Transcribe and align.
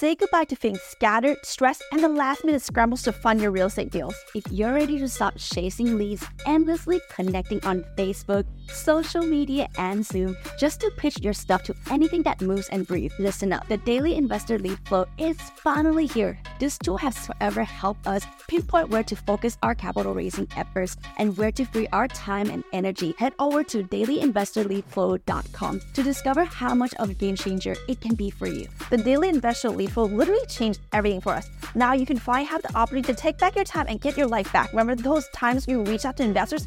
Say 0.00 0.14
goodbye 0.14 0.44
to 0.44 0.56
things 0.56 0.80
scattered, 0.80 1.36
stressed, 1.44 1.84
and 1.92 2.02
the 2.02 2.08
last 2.08 2.42
minute 2.42 2.62
scrambles 2.62 3.02
to 3.02 3.12
fund 3.12 3.38
your 3.38 3.50
real 3.50 3.66
estate 3.66 3.90
deals. 3.90 4.14
If 4.34 4.50
you're 4.50 4.72
ready 4.72 4.98
to 4.98 5.06
stop 5.06 5.34
chasing 5.36 5.98
leads, 5.98 6.24
endlessly 6.46 7.02
connecting 7.10 7.62
on 7.66 7.84
Facebook, 7.98 8.46
social 8.70 9.20
media, 9.20 9.68
and 9.76 10.02
Zoom 10.02 10.38
just 10.58 10.80
to 10.80 10.90
pitch 10.96 11.20
your 11.20 11.34
stuff 11.34 11.64
to 11.64 11.74
anything 11.90 12.22
that 12.22 12.40
moves 12.40 12.70
and 12.70 12.86
breathes, 12.86 13.12
listen 13.18 13.52
up. 13.52 13.68
The 13.68 13.76
Daily 13.76 14.14
Investor 14.14 14.58
Lead 14.58 14.78
Flow 14.88 15.04
is 15.18 15.38
finally 15.38 16.06
here. 16.06 16.40
This 16.60 16.76
tool 16.76 16.98
has 16.98 17.16
forever 17.26 17.64
helped 17.64 18.06
us 18.06 18.26
pinpoint 18.46 18.90
where 18.90 19.02
to 19.04 19.16
focus 19.16 19.56
our 19.62 19.74
capital 19.74 20.12
raising 20.12 20.46
efforts 20.58 20.94
and 21.16 21.34
where 21.38 21.50
to 21.52 21.64
free 21.64 21.88
our 21.90 22.06
time 22.06 22.50
and 22.50 22.62
energy. 22.74 23.14
Head 23.16 23.32
over 23.38 23.64
to 23.64 23.82
dailyinvestorleadflow.com 23.82 25.80
to 25.94 26.02
discover 26.02 26.44
how 26.44 26.74
much 26.74 26.92
of 26.98 27.08
a 27.08 27.14
game 27.14 27.34
changer 27.34 27.74
it 27.88 28.02
can 28.02 28.14
be 28.14 28.28
for 28.28 28.46
you. 28.46 28.68
The 28.90 28.98
Daily 28.98 29.30
Investor 29.30 29.70
Lead 29.70 29.90
Flow 29.90 30.04
literally 30.04 30.44
changed 30.48 30.80
everything 30.92 31.22
for 31.22 31.32
us. 31.32 31.48
Now 31.74 31.94
you 31.94 32.04
can 32.04 32.18
finally 32.18 32.44
have 32.48 32.60
the 32.60 32.76
opportunity 32.76 33.10
to 33.14 33.18
take 33.18 33.38
back 33.38 33.56
your 33.56 33.64
time 33.64 33.86
and 33.88 33.98
get 33.98 34.18
your 34.18 34.26
life 34.26 34.52
back. 34.52 34.70
Remember 34.72 34.94
those 34.94 35.30
times 35.30 35.66
you 35.66 35.82
reached 35.84 36.04
out 36.04 36.18
to 36.18 36.24
investors 36.24 36.66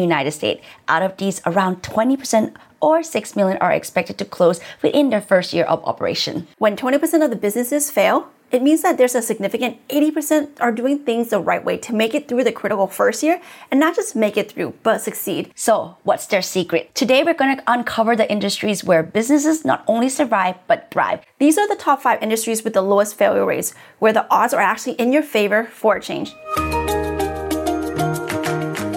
United 0.01 0.31
States. 0.31 0.63
Out 0.87 1.03
of 1.03 1.17
these, 1.17 1.41
around 1.45 1.83
20% 1.83 2.55
or 2.81 3.03
6 3.03 3.35
million 3.35 3.57
are 3.59 3.71
expected 3.71 4.17
to 4.17 4.25
close 4.25 4.59
within 4.81 5.09
their 5.09 5.21
first 5.21 5.53
year 5.53 5.65
of 5.65 5.83
operation. 5.85 6.47
When 6.57 6.75
20% 6.75 7.23
of 7.23 7.29
the 7.29 7.35
businesses 7.35 7.91
fail, 7.91 8.29
it 8.51 8.61
means 8.61 8.81
that 8.81 8.97
there's 8.97 9.15
a 9.15 9.21
significant 9.21 9.77
80% 9.87 10.59
are 10.59 10.73
doing 10.73 10.99
things 10.99 11.29
the 11.29 11.39
right 11.39 11.63
way 11.63 11.77
to 11.77 11.95
make 11.95 12.13
it 12.13 12.27
through 12.27 12.43
the 12.43 12.51
critical 12.51 12.85
first 12.85 13.23
year 13.23 13.41
and 13.71 13.79
not 13.79 13.95
just 13.95 14.13
make 14.13 14.35
it 14.35 14.51
through, 14.51 14.73
but 14.83 14.99
succeed. 14.99 15.53
So, 15.55 15.95
what's 16.03 16.25
their 16.25 16.41
secret? 16.41 16.93
Today, 16.93 17.23
we're 17.23 17.33
going 17.33 17.55
to 17.55 17.63
uncover 17.65 18.13
the 18.15 18.29
industries 18.29 18.83
where 18.83 19.03
businesses 19.03 19.63
not 19.63 19.85
only 19.87 20.09
survive, 20.09 20.55
but 20.67 20.91
thrive. 20.91 21.21
These 21.39 21.57
are 21.57 21.67
the 21.67 21.75
top 21.75 22.01
five 22.01 22.21
industries 22.21 22.63
with 22.63 22.73
the 22.73 22.81
lowest 22.81 23.15
failure 23.15 23.45
rates, 23.45 23.73
where 23.99 24.13
the 24.13 24.27
odds 24.29 24.53
are 24.53 24.61
actually 24.61 24.93
in 24.93 25.13
your 25.13 25.23
favor 25.23 25.63
for 25.63 25.95
a 25.95 26.01
change. 26.01 26.33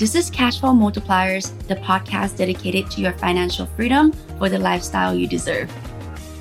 This 0.00 0.14
is 0.14 0.30
Cashflow 0.30 0.72
Multipliers, 0.72 1.52
the 1.68 1.76
podcast 1.76 2.38
dedicated 2.38 2.90
to 2.92 3.02
your 3.02 3.12
financial 3.12 3.66
freedom 3.66 4.12
for 4.38 4.48
the 4.48 4.58
lifestyle 4.58 5.14
you 5.14 5.26
deserve. 5.26 5.70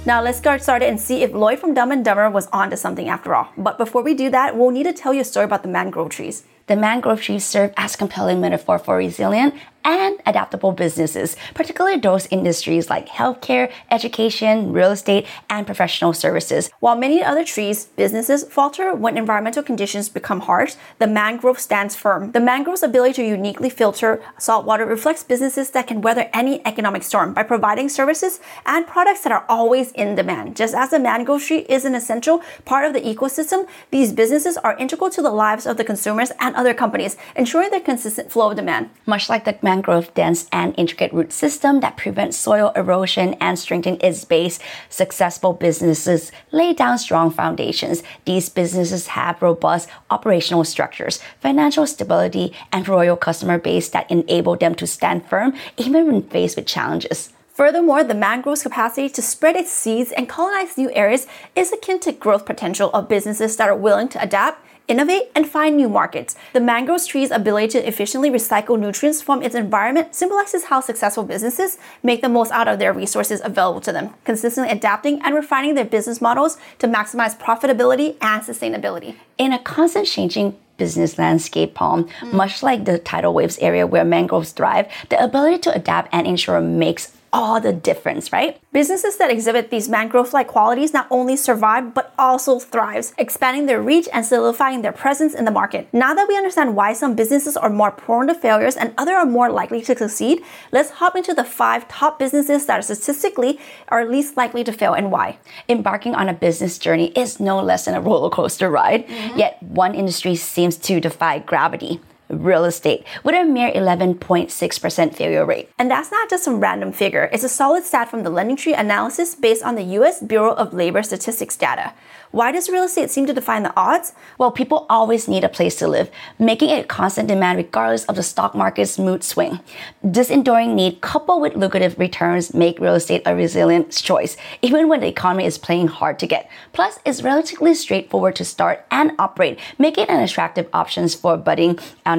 Now 0.06 0.22
let's 0.22 0.40
get 0.40 0.64
started 0.64 0.88
and 0.88 0.98
see 0.98 1.24
if 1.24 1.34
Lloyd 1.34 1.60
from 1.60 1.74
Dumb 1.74 1.92
and 1.92 2.06
Dumber 2.06 2.30
was 2.30 2.48
onto 2.54 2.78
something 2.78 3.10
after 3.10 3.36
all. 3.36 3.50
But 3.58 3.78
before 3.78 4.02
we 4.02 4.14
do 4.14 4.30
that, 4.30 4.56
we'll 4.56 4.72
need 4.72 4.84
to 4.84 4.94
tell 4.94 5.14
you 5.14 5.20
a 5.20 5.26
story 5.26 5.44
about 5.44 5.64
the 5.64 5.68
mangrove 5.68 6.08
trees. 6.08 6.46
The 6.70 6.76
mangrove 6.76 7.24
trees 7.24 7.46
serve 7.46 7.74
as 7.78 7.96
compelling 7.96 8.40
metaphor 8.42 8.78
for 8.78 8.96
resilient 8.96 9.56
and 9.84 10.20
adaptable 10.26 10.72
businesses, 10.72 11.36
particularly 11.54 11.98
those 11.98 12.28
industries 12.28 12.90
like 12.90 13.08
healthcare, 13.08 13.72
education, 13.90 14.72
real 14.72 14.92
estate, 14.92 15.26
and 15.50 15.66
professional 15.66 16.14
services. 16.14 16.70
While 16.80 16.96
many 16.96 17.24
other 17.24 17.44
trees, 17.44 17.86
businesses 17.86 18.44
falter 18.44 18.94
when 18.94 19.18
environmental 19.18 19.64
conditions 19.64 20.10
become 20.10 20.42
harsh, 20.42 20.76
the 21.00 21.08
mangrove 21.08 21.60
stands 21.60 21.96
firm. 21.96 22.34
The 22.34 22.40
mangrove's 22.40 22.84
ability 22.84 23.14
to 23.14 23.28
uniquely 23.28 23.70
filter 23.70 24.22
salt 24.38 24.66
water 24.66 24.86
reflects 24.86 25.24
businesses 25.24 25.72
that 25.72 25.88
can 25.88 26.02
weather 26.02 26.30
any 26.34 26.62
economic 26.68 27.04
storm 27.04 27.34
by 27.34 27.44
providing 27.44 27.90
services 27.90 28.40
and 28.66 28.86
products 28.86 29.22
that 29.22 29.32
are 29.32 29.46
always 29.50 29.92
in 29.94 30.16
demand. 30.16 30.56
Just 30.56 30.76
as 30.76 30.90
the 30.92 31.00
mangrove 31.00 31.44
tree 31.44 31.66
is 31.70 31.86
an 31.86 31.96
essential 31.96 32.44
part 32.66 32.86
of 32.86 32.94
the 32.94 33.02
ecosystem, 33.02 33.68
these 33.92 34.14
businesses 34.14 34.58
are 34.58 34.78
integral 34.78 35.10
to 35.10 35.22
the 35.22 35.32
lives 35.32 35.66
of 35.66 35.78
the 35.78 35.84
consumers 35.84 36.32
and 36.40 36.56
other 36.60 36.74
companies, 36.74 37.16
ensuring 37.38 37.72
the 37.72 37.80
consistent 37.80 38.30
flow 38.30 38.50
of 38.50 38.58
demand. 38.58 38.90
Much 39.06 39.30
like 39.30 39.46
the 39.46 39.58
mangrove 39.62 40.14
dense 40.14 40.46
and 40.52 40.76
intricate 40.78 41.14
root 41.14 41.32
system 41.32 41.80
that 41.80 41.96
prevents 41.96 42.36
soil 42.36 42.74
erosion 42.76 43.34
and 43.40 43.58
strengthen 43.58 43.98
its 44.02 44.26
base, 44.26 44.60
successful 44.90 45.54
businesses 45.54 46.34
lay 46.52 46.74
down 46.74 46.98
strong 46.98 47.32
foundations. 47.32 48.04
These 48.26 48.50
businesses 48.50 49.08
have 49.08 49.42
robust 49.42 49.88
operational 50.10 50.66
structures, 50.66 51.22
financial 51.40 51.88
stability, 51.88 52.52
and 52.74 52.86
loyal 52.86 53.16
customer 53.16 53.58
base 53.58 53.88
that 53.90 54.12
enable 54.12 54.58
them 54.58 54.76
to 54.76 54.86
stand 54.86 55.26
firm 55.30 55.54
even 55.78 56.08
when 56.08 56.24
faced 56.24 56.58
with 56.58 56.66
challenges. 56.66 57.32
Furthermore, 57.54 58.04
the 58.04 58.14
mangrove's 58.14 58.64
capacity 58.64 59.10
to 59.10 59.22
spread 59.22 59.56
its 59.56 59.72
seeds 59.72 60.12
and 60.12 60.30
colonize 60.30 60.78
new 60.78 60.92
areas 60.92 61.28
is 61.56 61.72
akin 61.72 62.00
to 62.02 62.12
growth 62.12 62.46
potential 62.46 62.90
of 62.94 63.10
businesses 63.10 63.58
that 63.58 63.70
are 63.70 63.76
willing 63.76 64.08
to 64.10 64.22
adapt 64.22 64.66
innovate, 64.90 65.32
and 65.36 65.48
find 65.48 65.78
new 65.78 65.88
markets. 65.88 66.36
The 66.54 66.60
mangrove 66.60 67.08
tree's 67.08 67.32
ability 67.32 67.68
to 67.70 67.88
efficiently 67.88 68.30
recycle 68.30 68.78
nutrients 68.78 69.22
from 69.22 69.42
its 69.42 69.56
environment 69.56 70.16
symbolizes 70.16 70.66
how 70.66 70.82
successful 70.82 71.24
businesses 71.24 71.78
make 72.04 72.22
the 72.22 72.28
most 72.28 72.52
out 72.52 72.68
of 72.68 72.80
their 72.80 72.92
resources 72.92 73.40
available 73.44 73.82
to 73.82 73.92
them, 73.92 74.14
consistently 74.26 74.72
adapting 74.72 75.22
and 75.22 75.36
refining 75.36 75.76
their 75.76 75.86
business 75.86 76.20
models 76.20 76.58
to 76.80 76.88
maximize 76.88 77.38
profitability 77.38 78.18
and 78.22 78.42
sustainability. 78.44 79.16
In 79.38 79.54
a 79.54 79.60
constant 79.60 80.08
changing 80.08 80.58
business 80.78 81.20
landscape, 81.20 81.76
Palm, 81.76 82.06
mm. 82.06 82.34
much 82.34 82.64
like 82.64 82.86
the 82.86 82.98
tidal 82.98 83.34
waves 83.34 83.60
area 83.60 83.86
where 83.86 84.04
mangroves 84.04 84.52
thrive, 84.52 84.88
the 85.10 85.24
ability 85.24 85.60
to 85.60 85.74
adapt 85.74 86.10
and 86.12 86.26
ensure 86.26 86.60
makes 86.60 87.12
all 87.32 87.60
the 87.60 87.74
difference, 87.74 88.32
right? 88.32 88.60
Businesses 88.72 89.18
that 89.18 89.32
exhibit 89.32 89.70
these 89.70 89.90
mangrove-like 89.90 90.48
qualities 90.48 90.94
not 90.94 91.08
only 91.10 91.36
survive 91.36 91.94
but 91.94 92.14
also 92.18 92.60
thrives, 92.60 93.14
expanding 93.18 93.66
their 93.66 93.82
reach 93.82 94.08
and 94.14 94.26
solidifying 94.26 94.82
their 94.82 94.92
presence 94.92 95.34
in 95.34 95.46
the 95.46 95.52
market. 95.52 95.88
Now 95.94 96.14
that 96.14 96.28
we 96.28 96.38
understand 96.38 96.76
why 96.76 96.94
some 96.94 97.16
businesses 97.16 97.58
are 97.58 97.70
more 97.70 97.92
prone 97.92 98.28
to 98.28 98.36
failures 98.36 98.76
and 98.76 98.94
other 98.98 99.14
are 99.14 99.26
more 99.26 99.50
likely 99.50 99.82
to 99.82 99.98
succeed, 99.98 100.44
let's 100.72 100.92
hop 100.92 101.16
into 101.16 101.34
the 101.34 101.44
five 101.44 101.88
top 101.88 102.20
businesses 102.20 102.66
that 102.66 102.80
are 102.80 102.82
statistically 102.82 103.60
are 103.90 104.06
least 104.06 104.38
likely 104.38 104.64
to 104.64 104.72
fail 104.72 104.94
and 104.94 105.12
why. 105.12 105.38
Embarking 105.68 106.16
on 106.16 106.30
a 106.30 106.34
business 106.34 106.78
journey 106.78 107.08
is 107.16 107.40
no 107.40 107.62
less 107.62 107.86
than 107.86 107.96
a 107.96 108.02
roller 108.02 108.30
coaster 108.30 108.70
ride, 108.70 109.08
mm-hmm. 109.08 109.38
yet 109.38 109.62
one 109.64 109.96
industry 109.96 110.36
seems 110.36 110.78
to 110.78 111.00
defy 111.00 111.40
gravity 111.40 112.00
real 112.30 112.66
estate 112.66 113.06
with 113.24 113.36
a 113.36 113.44
mere 113.44 113.72
11.6% 113.72 115.16
failure 115.16 115.46
rate. 115.46 115.70
And 115.78 115.90
that's 115.90 116.12
not 116.12 116.30
just 116.30 116.44
some 116.44 116.60
random 116.60 116.92
figure, 116.92 117.30
it's 117.34 117.44
a 117.44 117.50
solid 117.50 117.84
stat 117.84 118.10
from 118.10 118.24
the 118.24 118.32
LendingTree 118.32 118.80
analysis 118.80 119.36
based 119.36 119.64
on 119.64 119.76
the 119.76 119.84
US 120.00 120.22
Bureau 120.22 120.54
of 120.54 120.74
Labor 120.74 121.04
Statistics 121.04 121.58
data. 121.58 121.94
Why 122.32 122.52
does 122.52 122.70
real 122.70 122.84
estate 122.84 123.10
seem 123.10 123.26
to 123.26 123.34
define 123.34 123.64
the 123.64 123.74
odds? 123.76 124.14
Well, 124.38 124.52
people 124.52 124.86
always 124.88 125.28
need 125.28 125.44
a 125.44 125.50
place 125.50 125.76
to 125.78 125.88
live, 125.88 126.12
making 126.38 126.70
it 126.70 126.86
a 126.86 126.88
constant 126.88 127.28
demand 127.28 127.58
regardless 127.58 128.06
of 128.06 128.16
the 128.16 128.22
stock 128.22 128.54
market's 128.54 129.00
mood 129.00 129.24
swing. 129.24 129.60
This 130.04 130.30
enduring 130.30 130.76
need, 130.76 131.02
coupled 131.02 131.42
with 131.42 131.56
lucrative 131.56 131.98
returns, 131.98 132.54
make 132.54 132.80
real 132.80 132.94
estate 132.94 133.24
a 133.26 133.36
resilient 133.36 133.92
choice, 133.92 134.38
even 134.62 134.88
when 134.88 135.00
the 135.00 135.08
economy 135.08 135.46
is 135.46 135.58
playing 135.58 135.88
hard 135.88 136.20
to 136.20 136.28
get. 136.28 136.52
Plus, 136.72 137.00
it's 137.04 137.24
relatively 137.24 137.74
straightforward 137.74 138.36
to 138.36 138.46
start 138.46 138.86
and 138.92 139.14
operate, 139.18 139.60
making 139.80 140.04
it 140.04 140.10
an 140.12 140.22
attractive 140.22 140.70
option 140.72 141.10
for 141.10 141.36
budding 141.36 141.80
entrepreneurs, 142.06 142.19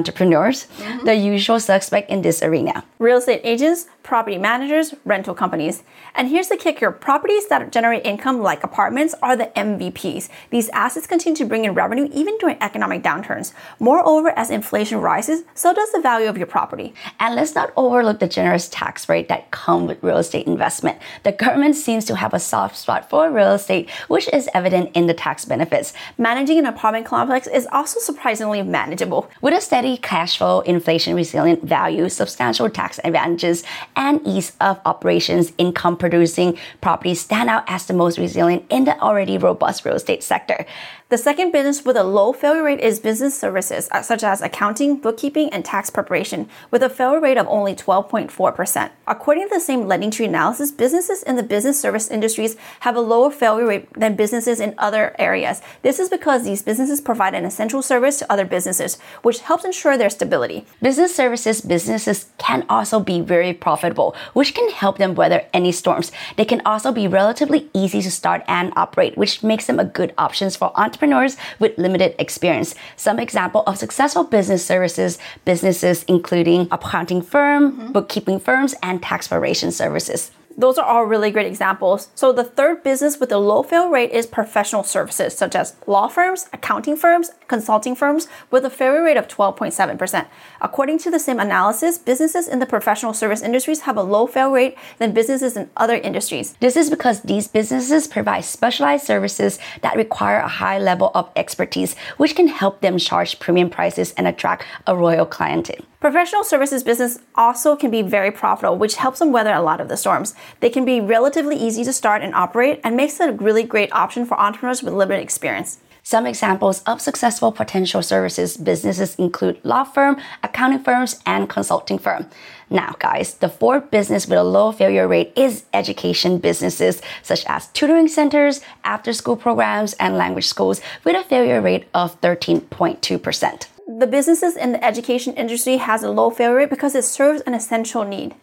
mm-hmm. 0.65 1.05
the 1.05 1.15
usual 1.15 1.59
suspect 1.59 2.09
in 2.09 2.21
this 2.21 2.41
arena. 2.41 2.83
Real 2.99 3.17
estate 3.17 3.41
agents, 3.43 3.87
property 4.03 4.37
managers, 4.37 4.93
rental 5.05 5.33
companies. 5.33 5.83
And 6.15 6.27
here's 6.27 6.47
the 6.47 6.57
kicker 6.57 6.91
properties 6.91 7.47
that 7.47 7.71
generate 7.71 8.05
income 8.05 8.41
like 8.41 8.63
apartments 8.63 9.15
are 9.21 9.35
the 9.35 9.51
MVPs. 9.55 10.29
These 10.49 10.69
assets 10.69 11.07
continue 11.07 11.37
to 11.37 11.45
bring 11.45 11.65
in 11.65 11.73
revenue 11.73 12.09
even 12.11 12.37
during 12.39 12.57
economic 12.61 13.03
downturns. 13.03 13.53
Moreover, 13.79 14.29
as 14.37 14.49
inflation 14.49 14.99
rises, 14.99 15.43
so 15.53 15.73
does 15.73 15.91
the 15.91 16.01
value 16.01 16.27
of 16.27 16.37
your 16.37 16.47
property. 16.47 16.93
And 17.19 17.35
let's 17.35 17.55
not 17.55 17.71
overlook 17.75 18.19
the 18.19 18.27
generous 18.27 18.69
tax 18.69 19.07
rate 19.07 19.27
that 19.29 19.51
come 19.51 19.87
with 19.87 20.03
real 20.03 20.17
estate 20.17 20.47
investment. 20.47 20.97
The 21.23 21.31
government 21.31 21.75
seems 21.75 22.05
to 22.05 22.15
have 22.15 22.33
a 22.33 22.39
soft 22.39 22.77
spot 22.77 23.09
for 23.09 23.29
real 23.31 23.53
estate, 23.53 23.89
which 24.07 24.27
is 24.33 24.49
evident 24.53 24.91
in 24.95 25.07
the 25.07 25.13
tax 25.13 25.45
benefits. 25.45 25.93
Managing 26.17 26.59
an 26.59 26.65
apartment 26.65 27.05
complex 27.05 27.47
is 27.47 27.67
also 27.71 27.99
surprisingly 27.99 28.61
manageable. 28.61 29.29
With 29.41 29.53
a 29.53 29.61
steady 29.61 29.97
cash 29.97 30.37
flow, 30.37 30.61
inflation 30.61 31.15
resilient 31.15 31.63
value, 31.63 32.09
substantial 32.09 32.69
tax 32.69 32.99
advantages, 33.03 33.63
and 33.95 34.21
ease 34.25 34.53
of 34.61 34.79
operations, 34.85 35.53
income 35.57 35.97
producing 35.97 36.57
properties 36.81 37.21
stand 37.21 37.49
out 37.49 37.63
as 37.67 37.85
the 37.85 37.93
most 37.93 38.17
resilient 38.17 38.65
in 38.69 38.85
the 38.85 38.99
already 38.99 39.37
robust 39.37 39.85
real 39.85 39.95
estate 39.95 40.23
sector. 40.23 40.65
The 41.11 41.17
second 41.17 41.51
business 41.51 41.83
with 41.83 41.97
a 41.97 42.05
low 42.05 42.31
failure 42.31 42.63
rate 42.63 42.79
is 42.79 42.97
business 43.01 43.37
services, 43.37 43.89
uh, 43.91 44.01
such 44.01 44.23
as 44.23 44.41
accounting, 44.41 44.95
bookkeeping, 44.95 45.49
and 45.49 45.65
tax 45.65 45.89
preparation, 45.89 46.47
with 46.71 46.81
a 46.81 46.89
failure 46.89 47.19
rate 47.19 47.37
of 47.37 47.47
only 47.49 47.75
12.4%. 47.75 48.91
According 49.05 49.49
to 49.49 49.53
the 49.53 49.59
same 49.59 49.87
LendingTree 49.87 50.29
analysis, 50.29 50.71
businesses 50.71 51.21
in 51.23 51.35
the 51.35 51.43
business 51.43 51.77
service 51.77 52.09
industries 52.09 52.55
have 52.79 52.95
a 52.95 53.01
lower 53.01 53.29
failure 53.29 53.65
rate 53.65 53.93
than 53.93 54.15
businesses 54.15 54.61
in 54.61 54.73
other 54.77 55.13
areas. 55.19 55.61
This 55.81 55.99
is 55.99 56.07
because 56.07 56.45
these 56.45 56.61
businesses 56.61 57.01
provide 57.01 57.33
an 57.33 57.43
essential 57.43 57.81
service 57.81 58.19
to 58.19 58.31
other 58.31 58.45
businesses, 58.45 58.97
which 59.21 59.39
helps 59.39 59.65
ensure 59.65 59.97
their 59.97 60.09
stability. 60.09 60.65
Business 60.81 61.13
services 61.13 61.59
businesses 61.59 62.27
can 62.37 62.65
also 62.69 63.01
be 63.01 63.19
very 63.19 63.51
profitable, 63.51 64.15
which 64.31 64.55
can 64.55 64.69
help 64.69 64.97
them 64.97 65.15
weather 65.15 65.43
any 65.53 65.73
storms. 65.73 66.13
They 66.37 66.45
can 66.45 66.61
also 66.65 66.93
be 66.93 67.05
relatively 67.05 67.69
easy 67.73 68.01
to 68.01 68.09
start 68.11 68.45
and 68.47 68.71
operate, 68.77 69.17
which 69.17 69.43
makes 69.43 69.67
them 69.67 69.77
a 69.77 69.83
good 69.83 70.13
options 70.17 70.55
for 70.55 70.71
entrepreneurs 70.79 71.00
entrepreneurs 71.01 71.37
with 71.59 71.77
limited 71.77 72.15
experience. 72.19 72.75
Some 72.95 73.19
example 73.19 73.63
of 73.65 73.77
successful 73.77 74.23
business 74.23 74.65
services 74.65 75.17
businesses 75.45 76.03
including 76.07 76.67
accounting 76.71 77.21
firm, 77.21 77.71
mm-hmm. 77.71 77.91
bookkeeping 77.91 78.39
firms, 78.39 78.75
and 78.83 79.01
tax 79.01 79.27
preparation 79.27 79.71
services. 79.71 80.31
Those 80.57 80.77
are 80.77 80.85
all 80.85 81.05
really 81.05 81.31
great 81.31 81.47
examples. 81.47 82.09
So 82.15 82.31
the 82.31 82.43
third 82.43 82.83
business 82.83 83.19
with 83.19 83.31
a 83.31 83.37
low 83.37 83.63
fail 83.63 83.89
rate 83.89 84.11
is 84.11 84.25
professional 84.25 84.83
services, 84.83 85.37
such 85.37 85.55
as 85.55 85.75
law 85.87 86.07
firms, 86.07 86.49
accounting 86.53 86.95
firms, 86.95 87.31
consulting 87.47 87.95
firms, 87.95 88.27
with 88.49 88.65
a 88.65 88.69
failure 88.69 89.03
rate 89.03 89.17
of 89.17 89.27
12.7%. 89.27 90.27
According 90.61 90.99
to 90.99 91.11
the 91.11 91.19
same 91.19 91.39
analysis, 91.39 91.97
businesses 91.97 92.47
in 92.47 92.59
the 92.59 92.65
professional 92.65 93.13
service 93.13 93.41
industries 93.41 93.81
have 93.81 93.97
a 93.97 94.03
low 94.03 94.27
fail 94.27 94.51
rate 94.51 94.77
than 94.99 95.13
businesses 95.13 95.57
in 95.57 95.69
other 95.77 95.95
industries. 95.95 96.53
This 96.59 96.75
is 96.75 96.89
because 96.89 97.21
these 97.21 97.47
businesses 97.47 98.07
provide 98.07 98.45
specialized 98.45 99.05
services 99.05 99.59
that 99.81 99.95
require 99.95 100.39
a 100.39 100.47
high 100.47 100.77
level 100.77 101.11
of 101.15 101.29
expertise, 101.35 101.95
which 102.17 102.35
can 102.35 102.47
help 102.47 102.81
them 102.81 102.97
charge 102.97 103.39
premium 103.39 103.69
prices 103.69 104.13
and 104.17 104.27
attract 104.27 104.65
a 104.87 104.95
royal 104.95 105.25
clientele. 105.25 105.85
Professional 106.01 106.43
services 106.43 106.81
business 106.81 107.19
also 107.35 107.75
can 107.75 107.91
be 107.91 108.01
very 108.01 108.31
profitable, 108.31 108.75
which 108.75 108.95
helps 108.95 109.19
them 109.19 109.31
weather 109.31 109.53
a 109.53 109.61
lot 109.61 109.79
of 109.79 109.87
the 109.87 109.95
storms. 109.95 110.33
They 110.59 110.69
can 110.69 110.85
be 110.85 110.99
relatively 110.99 111.55
easy 111.55 111.83
to 111.83 111.93
start 111.93 112.21
and 112.21 112.35
operate 112.35 112.79
and 112.83 112.95
makes 112.95 113.19
it 113.19 113.29
a 113.29 113.33
really 113.33 113.63
great 113.63 113.91
option 113.91 114.25
for 114.25 114.39
entrepreneurs 114.39 114.83
with 114.83 114.93
limited 114.93 115.21
experience. 115.21 115.79
Some 116.03 116.25
examples 116.25 116.81
of 116.83 116.99
successful 116.99 117.51
potential 117.51 118.01
services 118.01 118.57
businesses 118.57 119.15
include 119.15 119.59
law 119.63 119.83
firm, 119.83 120.19
accounting 120.41 120.83
firms, 120.83 121.19
and 121.27 121.47
consulting 121.47 121.99
firm. 121.99 122.27
Now, 122.71 122.95
guys, 122.97 123.35
the 123.35 123.49
fourth 123.49 123.91
business 123.91 124.27
with 124.27 124.39
a 124.39 124.43
low 124.43 124.71
failure 124.71 125.07
rate 125.07 125.31
is 125.35 125.65
education 125.73 126.39
businesses 126.39 127.01
such 127.21 127.45
as 127.45 127.67
tutoring 127.67 128.07
centers, 128.07 128.61
after 128.83 129.13
school 129.13 129.35
programs, 129.35 129.93
and 129.93 130.17
language 130.17 130.47
schools 130.47 130.81
with 131.03 131.15
a 131.15 131.23
failure 131.23 131.61
rate 131.61 131.85
of 131.93 132.19
13.2% 132.21 133.67
the 133.99 134.07
businesses 134.07 134.55
in 134.55 134.71
the 134.71 134.83
education 134.83 135.33
industry 135.33 135.77
has 135.77 136.03
a 136.03 136.11
low 136.11 136.29
failure 136.29 136.55
rate 136.55 136.69
because 136.69 136.95
it 136.95 137.03
serves 137.03 137.41
an 137.41 137.53
essential 137.53 138.05
need. 138.05 138.33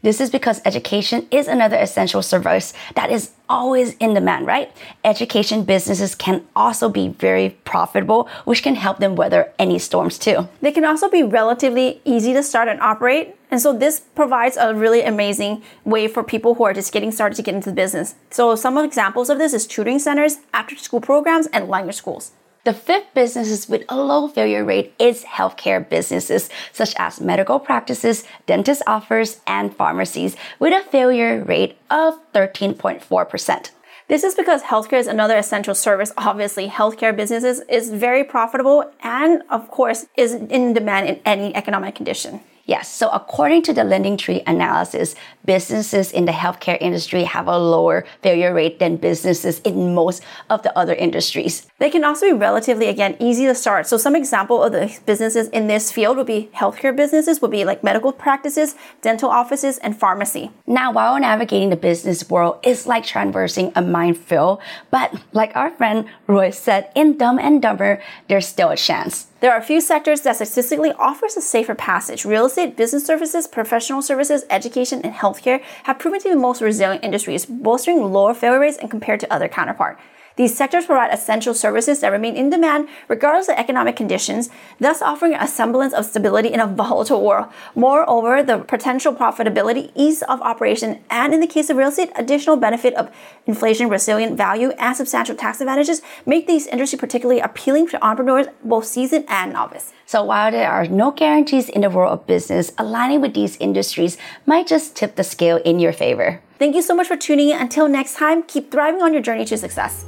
This 0.00 0.20
is 0.20 0.30
because 0.30 0.60
education 0.64 1.26
is 1.32 1.48
another 1.48 1.76
essential 1.76 2.22
service 2.22 2.72
that 2.94 3.10
is 3.10 3.32
always 3.48 3.96
in 3.96 4.14
demand, 4.14 4.46
right? 4.46 4.70
Education 5.02 5.64
businesses 5.64 6.14
can 6.14 6.46
also 6.54 6.88
be 6.88 7.08
very 7.08 7.50
profitable, 7.64 8.28
which 8.44 8.62
can 8.62 8.76
help 8.76 8.98
them 9.00 9.16
weather 9.16 9.52
any 9.58 9.76
storms 9.80 10.16
too. 10.16 10.48
They 10.60 10.70
can 10.70 10.84
also 10.84 11.10
be 11.10 11.24
relatively 11.24 12.00
easy 12.04 12.32
to 12.32 12.44
start 12.44 12.68
and 12.68 12.80
operate. 12.80 13.34
And 13.50 13.60
so 13.60 13.76
this 13.76 13.98
provides 14.14 14.56
a 14.56 14.72
really 14.72 15.02
amazing 15.02 15.64
way 15.84 16.06
for 16.06 16.22
people 16.22 16.54
who 16.54 16.64
are 16.64 16.74
just 16.74 16.92
getting 16.92 17.10
started 17.10 17.34
to 17.34 17.42
get 17.42 17.56
into 17.56 17.70
the 17.70 17.74
business. 17.76 18.14
So 18.30 18.54
some 18.54 18.78
examples 18.78 19.28
of 19.30 19.38
this 19.38 19.52
is 19.52 19.66
tutoring 19.66 19.98
centers, 19.98 20.36
after 20.54 20.76
school 20.76 21.00
programs, 21.00 21.48
and 21.48 21.68
language 21.68 21.96
schools. 21.96 22.30
The 22.64 22.74
fifth 22.74 23.14
businesses 23.14 23.68
with 23.68 23.84
a 23.88 23.96
low 23.96 24.28
failure 24.28 24.64
rate 24.64 24.92
is 24.98 25.24
healthcare 25.24 25.88
businesses 25.88 26.50
such 26.72 26.94
as 26.98 27.20
medical 27.20 27.58
practices, 27.58 28.24
dentist 28.46 28.82
offers, 28.86 29.40
and 29.46 29.74
pharmacies 29.74 30.36
with 30.58 30.74
a 30.74 30.86
failure 30.90 31.42
rate 31.44 31.78
of 31.90 32.18
13.4%. 32.34 33.70
This 34.08 34.24
is 34.24 34.34
because 34.34 34.62
healthcare 34.62 34.98
is 34.98 35.06
another 35.06 35.36
essential 35.36 35.74
service. 35.74 36.12
Obviously, 36.16 36.68
healthcare 36.68 37.14
businesses 37.14 37.60
is 37.68 37.90
very 37.90 38.24
profitable 38.24 38.90
and, 39.02 39.42
of 39.50 39.70
course, 39.70 40.06
is 40.16 40.34
in 40.34 40.72
demand 40.72 41.08
in 41.08 41.20
any 41.24 41.54
economic 41.54 41.94
condition. 41.94 42.40
Yes, 42.68 42.92
so 42.92 43.08
according 43.08 43.62
to 43.62 43.72
the 43.72 43.80
LendingTree 43.80 44.42
analysis, 44.46 45.14
businesses 45.46 46.12
in 46.12 46.26
the 46.26 46.32
healthcare 46.32 46.76
industry 46.82 47.24
have 47.24 47.48
a 47.48 47.58
lower 47.58 48.04
failure 48.20 48.52
rate 48.52 48.78
than 48.78 48.98
businesses 48.98 49.60
in 49.60 49.94
most 49.94 50.22
of 50.50 50.62
the 50.62 50.78
other 50.78 50.92
industries. 50.92 51.66
They 51.78 51.88
can 51.88 52.04
also 52.04 52.26
be 52.26 52.34
relatively, 52.34 52.88
again, 52.88 53.16
easy 53.20 53.46
to 53.46 53.54
start. 53.54 53.86
So 53.86 53.96
some 53.96 54.14
example 54.14 54.62
of 54.62 54.72
the 54.72 54.94
businesses 55.06 55.48
in 55.48 55.66
this 55.66 55.90
field 55.90 56.18
would 56.18 56.26
be 56.26 56.50
healthcare 56.54 56.94
businesses, 56.94 57.40
would 57.40 57.50
be 57.50 57.64
like 57.64 57.82
medical 57.82 58.12
practices, 58.12 58.74
dental 59.00 59.30
offices, 59.30 59.78
and 59.78 59.98
pharmacy. 59.98 60.50
Now, 60.66 60.92
while 60.92 61.18
navigating 61.18 61.70
the 61.70 61.76
business 61.76 62.28
world 62.28 62.58
is 62.62 62.86
like 62.86 63.06
traversing 63.06 63.72
a 63.76 63.80
minefield, 63.80 64.60
but 64.90 65.14
like 65.32 65.56
our 65.56 65.70
friend 65.70 66.04
Roy 66.26 66.50
said 66.50 66.90
in 66.94 67.16
Dumb 67.16 67.38
and 67.38 67.62
Dumber, 67.62 68.02
there's 68.28 68.46
still 68.46 68.68
a 68.68 68.76
chance. 68.76 69.28
There 69.40 69.52
are 69.52 69.58
a 69.58 69.62
few 69.62 69.80
sectors 69.80 70.22
that 70.22 70.34
statistically 70.34 70.92
offers 70.94 71.36
a 71.36 71.40
safer 71.40 71.76
passage. 71.76 72.24
Real 72.24 72.46
estate, 72.46 72.76
business 72.76 73.06
services, 73.06 73.46
professional 73.46 74.02
services, 74.02 74.44
education, 74.50 75.00
and 75.04 75.14
healthcare 75.14 75.62
have 75.84 76.00
proven 76.00 76.18
to 76.18 76.24
be 76.24 76.30
the 76.30 76.40
most 76.40 76.60
resilient 76.60 77.04
industries, 77.04 77.46
bolstering 77.46 78.02
lower 78.02 78.34
failure 78.34 78.58
rates 78.58 78.78
and 78.78 78.90
compared 78.90 79.20
to 79.20 79.32
other 79.32 79.46
counterparts. 79.46 80.00
These 80.38 80.56
sectors 80.56 80.86
provide 80.86 81.12
essential 81.12 81.52
services 81.52 81.98
that 82.00 82.12
remain 82.12 82.36
in 82.36 82.48
demand 82.48 82.88
regardless 83.08 83.48
of 83.48 83.56
economic 83.56 83.96
conditions, 83.96 84.50
thus 84.78 85.02
offering 85.02 85.34
a 85.34 85.48
semblance 85.48 85.92
of 85.92 86.04
stability 86.04 86.52
in 86.52 86.60
a 86.60 86.66
volatile 86.66 87.24
world. 87.24 87.48
Moreover, 87.74 88.44
the 88.44 88.58
potential 88.58 89.12
profitability, 89.12 89.90
ease 89.96 90.22
of 90.22 90.40
operation, 90.42 91.00
and 91.10 91.34
in 91.34 91.40
the 91.40 91.48
case 91.48 91.70
of 91.70 91.76
real 91.76 91.88
estate, 91.88 92.12
additional 92.14 92.56
benefit 92.56 92.94
of 92.94 93.10
inflation 93.46 93.88
resilient 93.88 94.36
value 94.36 94.70
and 94.78 94.96
substantial 94.96 95.34
tax 95.34 95.60
advantages 95.60 96.02
make 96.24 96.46
these 96.46 96.68
industries 96.68 97.00
particularly 97.00 97.40
appealing 97.40 97.88
to 97.88 98.06
entrepreneurs, 98.06 98.46
both 98.62 98.84
seasoned 98.84 99.24
and 99.26 99.52
novice. 99.52 99.92
So 100.06 100.22
while 100.22 100.52
there 100.52 100.70
are 100.70 100.86
no 100.86 101.10
guarantees 101.10 101.68
in 101.68 101.80
the 101.80 101.90
world 101.90 102.12
of 102.12 102.28
business, 102.28 102.70
aligning 102.78 103.20
with 103.20 103.34
these 103.34 103.56
industries 103.56 104.16
might 104.46 104.68
just 104.68 104.94
tip 104.94 105.16
the 105.16 105.24
scale 105.24 105.56
in 105.64 105.80
your 105.80 105.92
favor. 105.92 106.40
Thank 106.60 106.76
you 106.76 106.82
so 106.82 106.94
much 106.94 107.08
for 107.08 107.16
tuning 107.16 107.50
in. 107.50 107.58
Until 107.58 107.88
next 107.88 108.14
time, 108.14 108.44
keep 108.44 108.70
thriving 108.70 109.02
on 109.02 109.12
your 109.12 109.22
journey 109.22 109.44
to 109.44 109.56
success. 109.56 110.04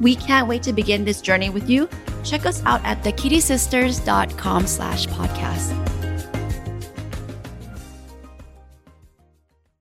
We 0.00 0.14
can't 0.14 0.48
wait 0.48 0.62
to 0.64 0.72
begin 0.72 1.04
this 1.04 1.20
journey 1.20 1.50
with 1.50 1.68
you. 1.68 1.88
Check 2.24 2.46
us 2.46 2.62
out 2.64 2.84
at 2.84 3.02
thekittisisters.com 3.02 4.66
slash 4.66 5.06
podcast. 5.06 5.97